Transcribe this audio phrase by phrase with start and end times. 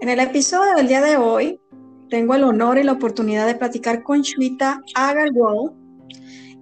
[0.00, 1.60] En el episodio del día de hoy,
[2.08, 5.72] tengo el honor y la oportunidad de platicar con Shweta Agarwal.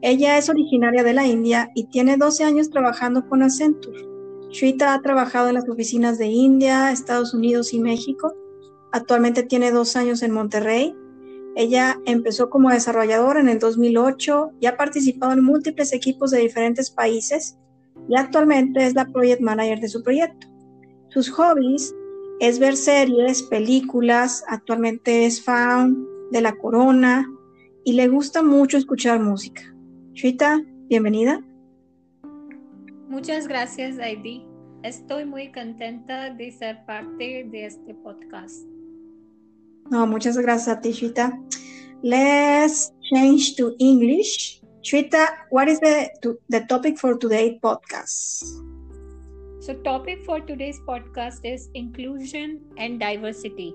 [0.03, 4.09] Ella es originaria de la India y tiene 12 años trabajando con Accenture.
[4.51, 8.35] Shweta ha trabajado en las oficinas de India, Estados Unidos y México.
[8.91, 10.93] Actualmente tiene dos años en Monterrey.
[11.55, 16.91] Ella empezó como desarrolladora en el 2008 y ha participado en múltiples equipos de diferentes
[16.91, 17.57] países
[18.09, 20.49] y actualmente es la project manager de su proyecto.
[21.11, 21.95] Sus hobbies
[22.41, 27.29] es ver series, películas, actualmente es fan de La Corona
[27.85, 29.63] y le gusta mucho escuchar música.
[30.13, 31.45] Chuita, bienvenida.
[33.09, 34.47] Muchas gracias, Heidi.
[34.83, 38.65] Estoy muy contenta de ser parte de este podcast.
[39.91, 41.41] No, muchas gracias a ti, Chuita.
[42.03, 44.63] Let's change to English.
[44.83, 46.11] Chuita, what is the,
[46.49, 48.45] the topic for today's podcast?
[49.61, 53.75] So, topic for today's podcast is inclusion and diversity.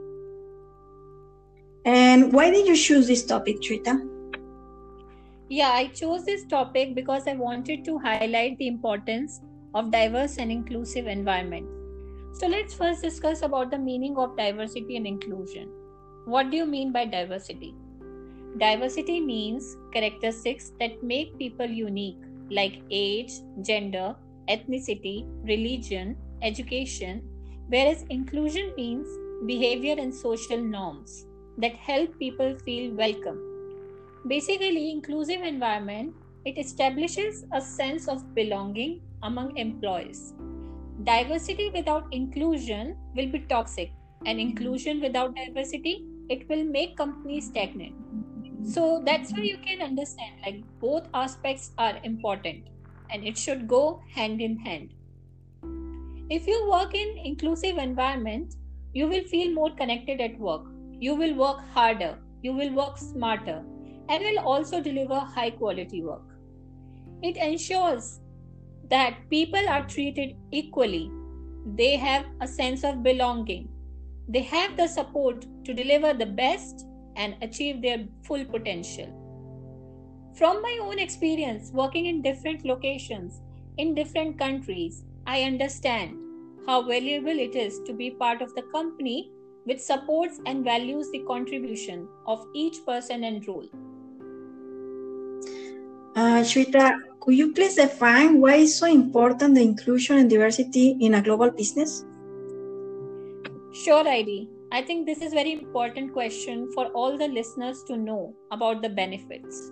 [1.85, 3.99] And why did you choose this topic, Shweta?
[5.49, 9.41] Yeah, I chose this topic because I wanted to highlight the importance
[9.73, 11.67] of diverse and inclusive environment.
[12.33, 15.69] So let's first discuss about the meaning of diversity and inclusion.
[16.25, 17.75] What do you mean by diversity?
[18.57, 22.17] Diversity means characteristics that make people unique
[22.49, 24.15] like age, gender,
[24.47, 27.21] ethnicity, religion, education,
[27.67, 29.07] whereas inclusion means
[29.45, 31.25] behavior and social norms
[31.57, 33.39] that help people feel welcome.
[34.27, 40.33] Basically, inclusive environment it establishes a sense of belonging among employees.
[41.03, 43.91] Diversity without inclusion will be toxic,
[44.25, 47.93] and inclusion without diversity it will make companies stagnant.
[48.65, 52.67] So that's why you can understand like both aspects are important
[53.13, 54.93] and it should go hand in hand.
[56.29, 58.55] If you work in inclusive environment,
[58.93, 60.63] you will feel more connected at work.
[60.99, 63.63] You will work harder, you will work smarter,
[64.09, 66.23] and will also deliver high quality work.
[67.21, 68.19] It ensures
[68.89, 71.11] that people are treated equally.
[71.75, 73.69] They have a sense of belonging.
[74.27, 76.85] They have the support to deliver the best
[77.15, 79.22] and achieve their full potential.
[80.35, 83.41] From my own experience working in different locations,
[83.77, 86.17] in different countries, I understand
[86.65, 89.31] how valuable it is to be part of the company
[89.65, 93.67] which supports and values the contribution of each person and role.
[96.15, 101.13] Uh, Shweta, could you please define why is so important the inclusion and diversity in
[101.13, 102.05] a global business?
[103.71, 104.49] Sure, ID.
[104.71, 108.89] I think this is very important question for all the listeners to know about the
[108.89, 109.71] benefits.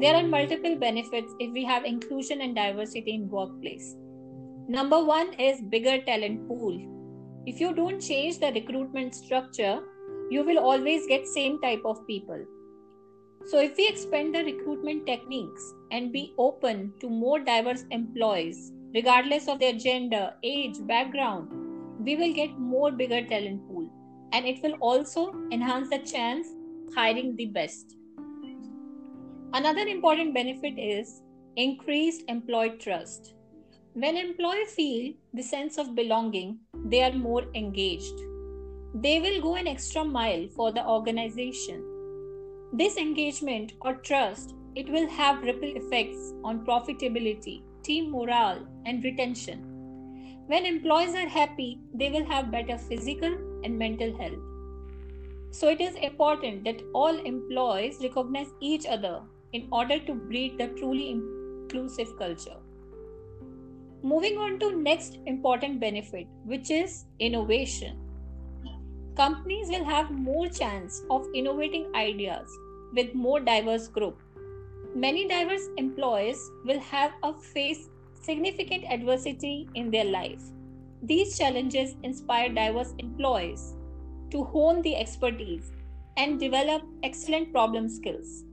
[0.00, 3.94] There are multiple benefits if we have inclusion and diversity in workplace.
[4.68, 6.80] Number one is bigger talent pool.
[7.46, 9.80] If you don't change the recruitment structure,
[10.30, 12.44] you will always get same type of people.
[13.46, 19.48] So if we expand the recruitment techniques and be open to more diverse employees, regardless
[19.48, 21.50] of their gender, age, background,
[22.04, 23.90] we will get more bigger talent pool
[24.32, 26.46] and it will also enhance the chance
[26.94, 27.96] hiring the best.
[29.54, 31.20] Another important benefit is
[31.56, 33.34] increased employee trust.
[33.92, 38.18] When employees feel the sense of belonging, they are more engaged.
[38.94, 41.84] They will go an extra mile for the organization.
[42.72, 49.58] This engagement or trust, it will have ripple effects on profitability, team morale, and retention.
[50.46, 54.40] When employees are happy, they will have better physical and mental health.
[55.50, 59.20] So it is important that all employees recognize each other
[59.52, 62.56] in order to breed the truly inclusive culture.
[64.02, 67.98] Moving on to next important benefit which is innovation.
[69.16, 72.48] Companies will have more chance of innovating ideas
[72.94, 74.20] with more diverse group.
[74.94, 77.88] Many diverse employees will have a face
[78.20, 80.42] significant adversity in their life.
[81.02, 83.74] These challenges inspire diverse employees
[84.30, 85.72] to hone the expertise
[86.16, 88.44] and develop excellent problem skills.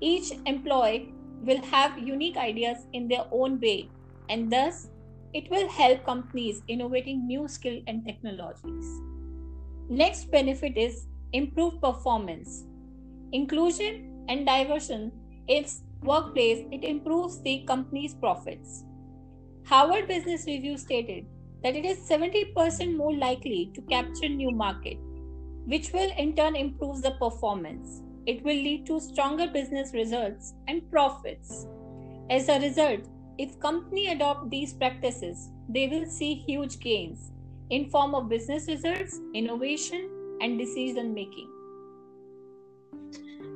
[0.00, 3.88] Each employee will have unique ideas in their own way,
[4.28, 4.88] and thus
[5.32, 9.00] it will help companies innovating new skill and technologies.
[9.88, 12.64] Next benefit is improved performance.
[13.32, 15.12] Inclusion and diversion
[15.48, 15.64] in
[16.02, 18.84] workplace it improves the company's profits.
[19.64, 21.26] Harvard Business Review stated
[21.62, 24.98] that it is 70% more likely to capture new market,
[25.64, 30.90] which will in turn improve the performance it will lead to stronger business results and
[30.90, 31.66] profits.
[32.28, 33.00] As a result,
[33.38, 37.30] if company adopt these practices, they will see huge gains
[37.70, 41.48] in form of business results, innovation, and decision making.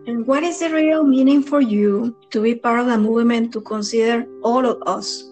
[0.06, 3.60] And what is the real meaning for you to be part of the movement to
[3.60, 5.24] consider all of us?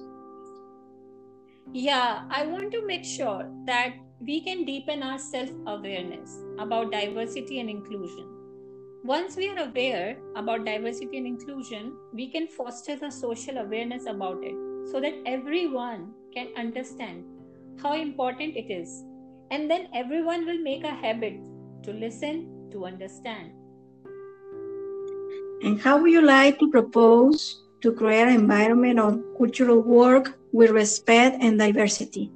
[1.72, 7.60] Yeah, I want to make sure that we can deepen our self awareness about diversity
[7.60, 8.37] and inclusion.
[9.08, 14.36] Once we are aware about diversity and inclusion, we can foster the social awareness about
[14.42, 14.54] it
[14.92, 17.24] so that everyone can understand
[17.82, 19.02] how important it is.
[19.50, 21.40] And then everyone will make a habit
[21.84, 23.52] to listen, to understand.
[25.62, 30.70] And how would you like to propose to create an environment of cultural work with
[30.70, 32.30] respect and diversity?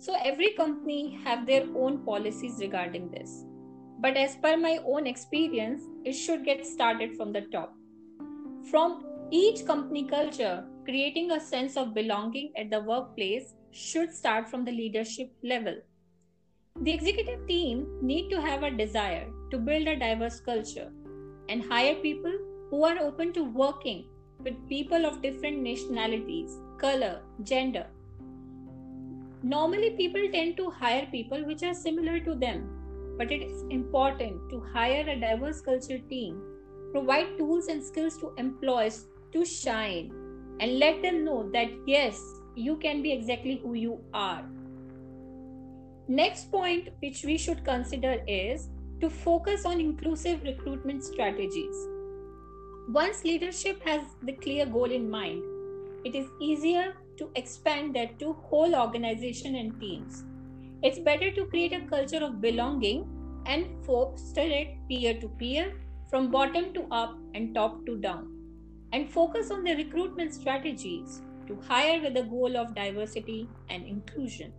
[0.00, 3.45] So every company have their own policies regarding this.
[3.98, 7.74] But as per my own experience, it should get started from the top.
[8.70, 14.64] From each company culture, creating a sense of belonging at the workplace should start from
[14.64, 15.76] the leadership level.
[16.82, 20.92] The executive team need to have a desire to build a diverse culture
[21.48, 22.32] and hire people
[22.70, 24.04] who are open to working
[24.44, 27.86] with people of different nationalities, color, gender.
[29.42, 32.75] Normally, people tend to hire people which are similar to them,
[33.16, 36.42] but it is important to hire a diverse culture team,
[36.92, 40.10] provide tools and skills to employees to shine,
[40.60, 42.20] and let them know that yes,
[42.54, 44.44] you can be exactly who you are.
[46.08, 48.68] Next point which we should consider is
[49.00, 51.76] to focus on inclusive recruitment strategies.
[52.88, 55.42] Once leadership has the clear goal in mind,
[56.04, 60.24] it is easier to expand that to whole organization and teams.
[60.86, 63.08] It's better to create a culture of belonging
[63.44, 65.72] and foster it peer to peer,
[66.08, 68.28] from bottom to up and top to down,
[68.92, 74.52] and focus on the recruitment strategies to hire with the goal of diversity and inclusion.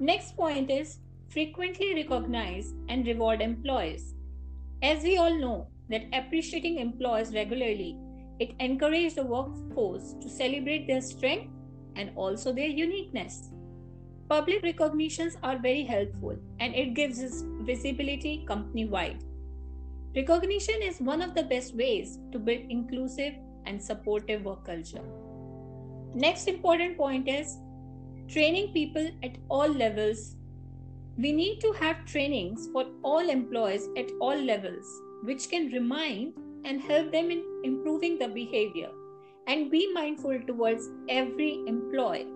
[0.00, 0.98] Next point is
[1.28, 4.16] frequently recognize and reward employees.
[4.82, 7.96] As we all know, that appreciating employees regularly,
[8.40, 11.52] it encourages the workforce to celebrate their strength
[11.94, 13.52] and also their uniqueness.
[14.32, 19.22] Public recognitions are very helpful and it gives us visibility company wide.
[20.16, 23.34] Recognition is one of the best ways to build inclusive
[23.66, 25.04] and supportive work culture.
[26.14, 27.58] Next important point is
[28.26, 30.36] training people at all levels
[31.18, 34.86] we need to have trainings for all employees at all levels,
[35.24, 36.32] which can remind
[36.64, 38.88] and help them in improving the behavior
[39.46, 42.28] and be mindful towards every employee.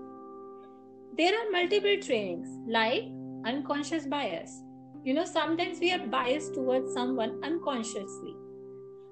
[1.17, 3.05] There are multiple trainings like
[3.47, 4.63] unconscious bias.
[5.03, 8.35] You know, sometimes we are biased towards someone unconsciously.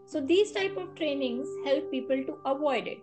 [0.04, 2.98] So these type of trainings help people to avoid it.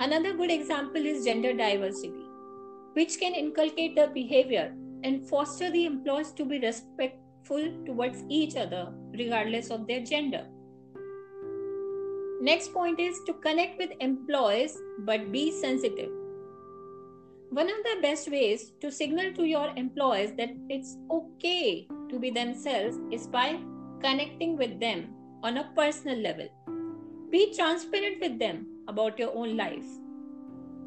[0.00, 2.24] Another good example is gender diversity,
[2.94, 4.74] which can inculcate the behavior
[5.04, 10.48] and foster the employees to be respectful towards each other, regardless of their gender.
[12.40, 16.10] Next point is to connect with employees but be sensitive.
[17.50, 22.30] One of the best ways to signal to your employees that it's okay to be
[22.30, 23.58] themselves is by
[24.00, 25.08] connecting with them
[25.42, 26.48] on a personal level.
[27.28, 29.84] Be transparent with them about your own life.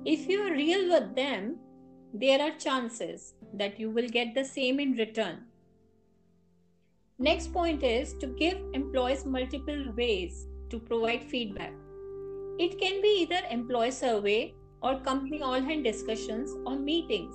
[0.06, 1.58] If you are real with them,
[2.14, 5.40] there are chances that you will get the same in return.
[7.20, 11.74] Next point is to give employees multiple ways to provide feedback.
[12.58, 14.54] It can be either employee survey
[14.84, 17.34] or company all hand discussions or meetings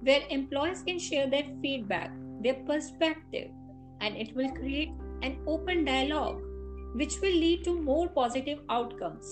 [0.00, 3.50] where employees can share their feedback, their perspective,
[4.00, 4.90] and it will create
[5.22, 6.42] an open dialogue
[6.94, 9.26] which will lead to more positive outcomes.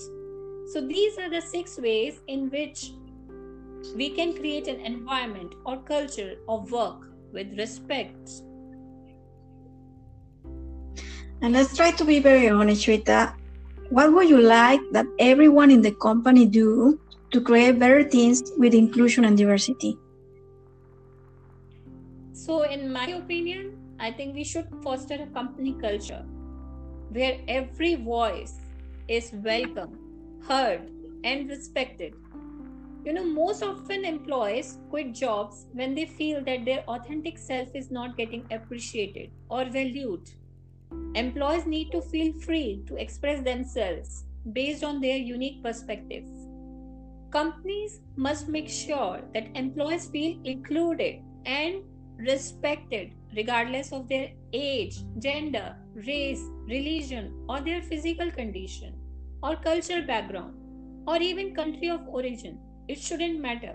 [0.73, 2.91] So, these are the six ways in which
[3.95, 8.29] we can create an environment or culture of work with respect.
[11.41, 13.33] And let's try to be very honest, Shweta.
[13.89, 16.99] What would you like that everyone in the company do
[17.31, 19.97] to create better things with inclusion and diversity?
[22.33, 26.23] So, in my opinion, I think we should foster a company culture
[27.09, 28.53] where every voice
[29.07, 29.97] is welcome,
[30.47, 30.89] heard,
[31.23, 32.13] and respected
[33.07, 37.89] you know, most often employees quit jobs when they feel that their authentic self is
[37.89, 40.29] not getting appreciated or valued.
[41.15, 46.46] Employees need to feel free to express themselves based on their unique perspectives.
[47.31, 51.83] Companies must make sure that employees feel included and
[52.17, 58.95] respected regardless of their age, gender, race, religion, or their physical condition,
[59.43, 60.55] or cultural background,
[61.05, 63.73] or even country of origin it shouldn't matter.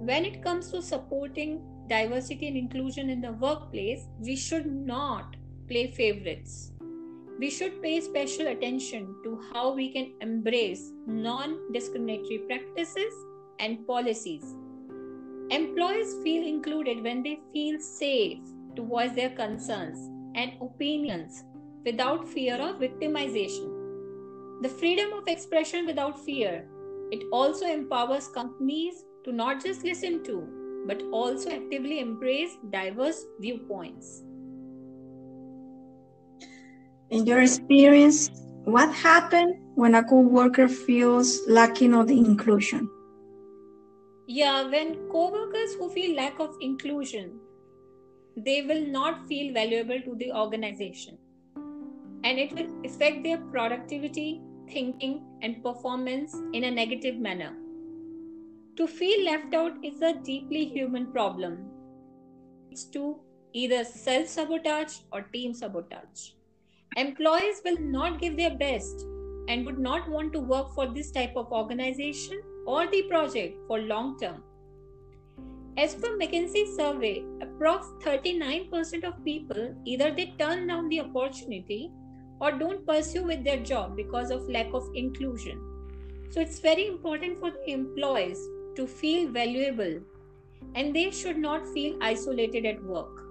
[0.00, 5.90] When it comes to supporting diversity and inclusion in the workplace, we should not play
[5.90, 6.72] favorites.
[7.38, 13.14] We should pay special attention to how we can embrace non discriminatory practices
[13.60, 14.56] and policies.
[15.50, 18.40] Employees feel included when they feel safe
[18.74, 19.98] to voice their concerns
[20.34, 21.44] and opinions
[21.84, 23.70] without fear of victimization.
[24.62, 26.68] The freedom of expression without fear.
[27.12, 30.46] It also empowers companies to not just listen to,
[30.86, 34.24] but also actively embrace diverse viewpoints.
[37.10, 38.30] In your experience,
[38.64, 42.86] what happens when a co-worker feels lacking of the inclusion?
[44.26, 47.40] Yeah, when co-workers who feel lack of inclusion,
[48.36, 51.16] they will not feel valuable to the organization.
[52.24, 57.54] And it will affect their productivity, thinking, and performance in a negative manner.
[58.76, 61.70] To feel left out is a deeply human problem.
[62.70, 63.18] It's to
[63.54, 66.32] either self sabotage or team sabotage.
[66.96, 69.06] Employees will not give their best
[69.48, 73.78] and would not want to work for this type of organization or the project for
[73.78, 74.42] long term.
[75.76, 81.92] As per McKinsey survey, approx 39% of people either they turn down the opportunity
[82.40, 85.60] or don't pursue with their job because of lack of inclusion.
[86.30, 88.38] So it's very important for the employees
[88.76, 90.00] to feel valuable
[90.74, 93.27] and they should not feel isolated at work.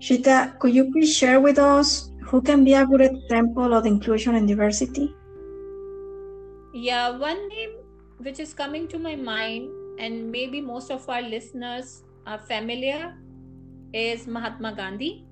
[0.00, 4.34] Shweta, could you please share with us who can be a good example of inclusion
[4.34, 5.14] and diversity?
[6.72, 7.72] Yeah, one name
[8.16, 13.14] which is coming to my mind, and maybe most of our listeners are familiar,
[13.92, 15.26] is Mahatma Gandhi.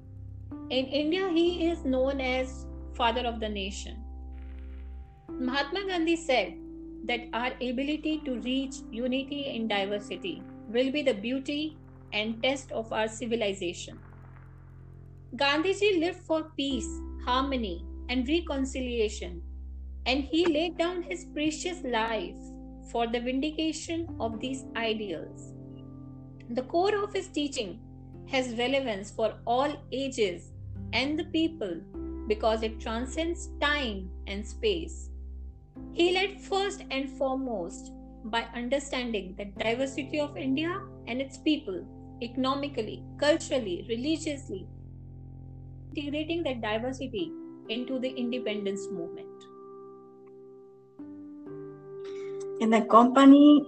[0.68, 3.96] In India, he is known as Father of the Nation.
[5.30, 6.54] Mahatma Gandhi said
[7.06, 11.78] that our ability to reach unity in diversity will be the beauty
[12.12, 13.98] and test of our civilization.
[15.36, 16.88] Gandhiji lived for peace,
[17.24, 19.42] harmony, and reconciliation,
[20.06, 22.34] and he laid down his precious life
[22.90, 25.52] for the vindication of these ideals.
[26.50, 27.78] The core of his teaching
[28.30, 30.52] has relevance for all ages
[30.94, 31.82] and the people
[32.26, 35.10] because it transcends time and space.
[35.92, 37.92] He led first and foremost
[38.24, 41.84] by understanding the diversity of India and its people
[42.22, 44.66] economically, culturally, religiously,
[45.94, 47.32] integrating that diversity
[47.68, 49.28] into the independence movement.
[52.60, 53.64] In the company,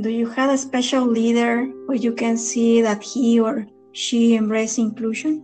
[0.00, 4.78] do you have a special leader where you can see that he or she embrace
[4.78, 5.42] inclusion?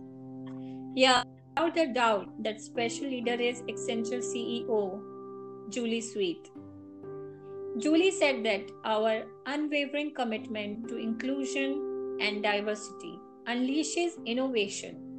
[0.95, 1.23] Yeah,
[1.55, 5.01] without a doubt, that special leader is Accenture CEO
[5.69, 6.49] Julie Sweet.
[7.77, 15.10] Julie said that our unwavering commitment to inclusion and diversity unleashes innovation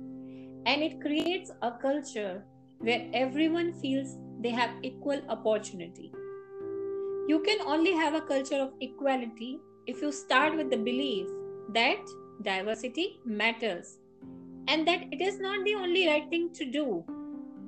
[0.67, 2.45] and it creates a culture
[2.79, 6.13] where everyone feels they have equal opportunity.
[7.29, 11.29] You can only have a culture of equality if you start with the belief
[11.73, 11.99] that
[12.43, 13.99] diversity matters
[14.69, 17.05] and that it is not the only right thing to do,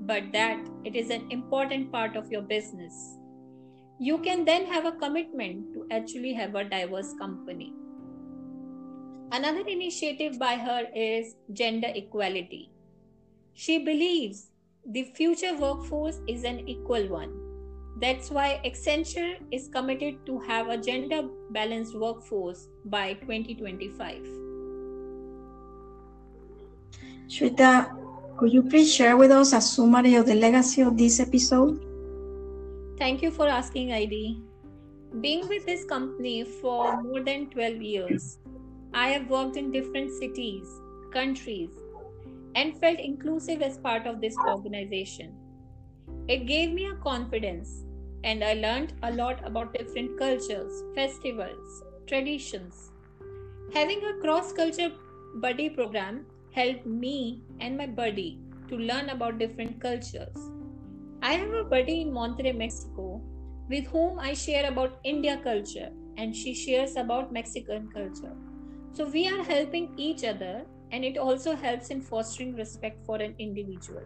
[0.07, 2.93] but that it is an important part of your business.
[3.99, 7.73] You can then have a commitment to actually have a diverse company.
[9.33, 12.71] Another initiative by her is gender equality.
[13.57, 14.51] She believes
[14.85, 17.33] the future workforce is an equal one.
[18.01, 24.27] That's why Accenture is committed to have a gender balanced workforce by 2025.
[27.29, 27.97] Shweta,
[28.37, 31.81] could you please share with us a summary of the legacy of this episode?
[32.99, 34.43] Thank you for asking, ID.
[35.21, 38.39] Being with this company for more than 12 years,
[38.93, 40.67] I have worked in different cities,
[41.13, 41.71] countries,
[42.55, 45.35] and felt inclusive as part of this organization.
[46.29, 47.85] It gave me a confidence,
[48.23, 52.93] and I learned a lot about different cultures, festivals, traditions.
[53.73, 54.93] Having a cross culture
[55.37, 60.37] buddy program helped me and my buddy to learn about different cultures.
[61.23, 63.21] I have a buddy in Monterrey, Mexico,
[63.69, 68.37] with whom I share about India culture, and she shares about Mexican culture.
[68.93, 73.35] So we are helping each other and it also helps in fostering respect for an
[73.39, 74.03] individual.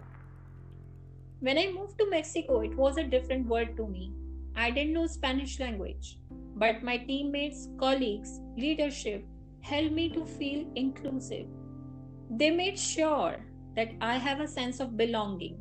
[1.41, 4.13] When I moved to Mexico, it was a different world to me.
[4.57, 6.19] I didn't know Spanish language,
[6.57, 9.25] but my teammates, colleagues, leadership
[9.61, 11.47] helped me to feel inclusive.
[12.31, 13.37] They made sure
[13.77, 15.61] that I have a sense of belonging.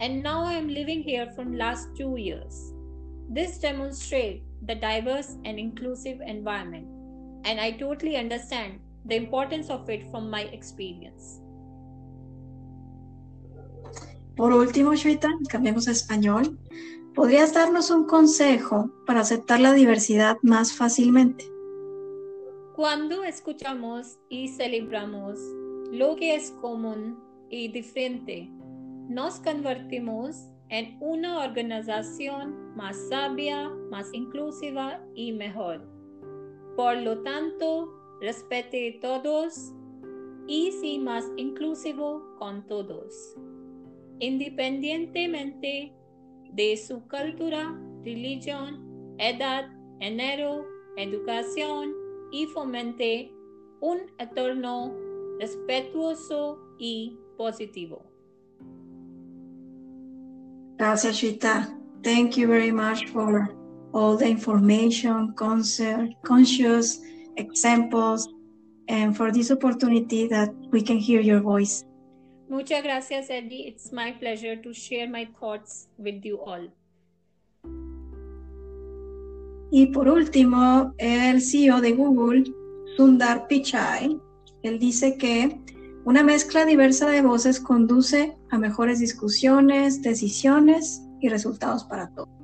[0.00, 2.72] And now I am living here from last 2 years.
[3.28, 6.86] This demonstrates the diverse and inclusive environment
[7.44, 11.40] and I totally understand the importance of it from my experience.
[14.36, 16.58] Por último, Shweta, cambiemos a español.
[17.14, 21.44] ¿Podrías darnos un consejo para aceptar la diversidad más fácilmente?
[22.74, 25.38] Cuando escuchamos y celebramos
[25.90, 27.18] lo que es común
[27.50, 28.48] y diferente,
[29.08, 35.86] nos convertimos en una organización más sabia, más inclusiva y mejor.
[36.76, 39.74] Por lo tanto, respete a todos
[40.46, 43.36] y sea más inclusivo con todos,
[44.20, 45.92] independientemente
[46.52, 50.64] de su cultura, religión, edad, género,
[50.96, 51.92] educación
[52.30, 53.32] y fomente
[53.80, 54.94] un entorno
[55.40, 58.04] respetuoso y positivo.
[60.78, 61.76] Gracias, Shita.
[62.02, 63.52] Thank you very much for
[63.92, 67.00] all the information, concert, conscious
[67.36, 68.28] examples,
[68.88, 71.84] and for this opportunity that we can hear your voice.
[72.48, 73.66] Muchas gracias, Eddie.
[73.66, 76.70] It's my pleasure to share my thoughts with you all.
[79.70, 82.44] Y por último, el CEO de Google,
[82.96, 84.20] Sundar Pichai,
[84.62, 85.58] él dice que
[86.04, 92.41] una mezcla diversa de voces conduce a mejores discusiones, decisiones y resultados para todos.